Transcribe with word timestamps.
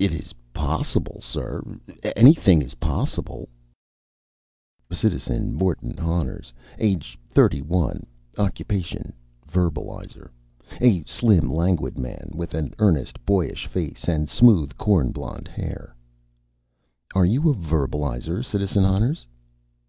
"It 0.00 0.12
is 0.12 0.32
possible, 0.52 1.20
sir. 1.22 1.62
Anything 2.16 2.60
is 2.60 2.74
possible." 2.74 3.48
(_Citizen 4.90 5.52
Moertin 5.52 5.96
Honners, 5.96 6.52
age 6.80 7.16
31, 7.30 8.04
occupation 8.36 9.12
verbalizer. 9.46 10.30
A 10.80 11.04
slim, 11.04 11.50
languid 11.52 12.00
man 12.00 12.32
with 12.34 12.52
an 12.52 12.74
earnest, 12.80 13.24
boyish 13.24 13.68
face 13.68 14.08
and 14.08 14.28
smooth, 14.28 14.76
corn 14.76 15.12
blond 15.12 15.46
hair._) 15.46 15.84
"You 17.24 17.48
are 17.48 17.52
a 17.52 17.54
verbalizer, 17.54 18.42
Citizen 18.44 18.82
Honners?" 18.84 19.24